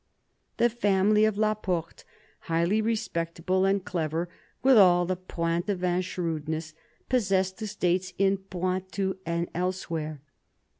The 0.57 0.67
family 0.71 1.25
of 1.25 1.37
La 1.37 1.53
Porte, 1.53 2.05
highly 2.39 2.81
respectable, 2.81 3.65
and 3.65 3.85
clever 3.85 4.29
with 4.63 4.75
all 4.75 5.05
the 5.05 5.15
Poitevin 5.15 6.01
shrewdness, 6.01 6.73
possessed 7.07 7.61
estates 7.61 8.11
in 8.17 8.37
Poitou 8.39 9.17
and 9.27 9.47
elsewhere. 9.53 10.23